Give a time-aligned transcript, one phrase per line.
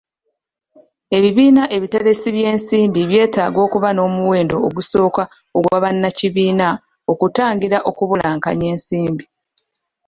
[1.17, 5.23] Ebibiina ebiteresi by'ensimbi byetaaga okuba n'omuwendo ogusoboka
[5.57, 6.67] ogwa bannakibiina
[7.11, 9.25] okutangira okubulankanya ensimbi.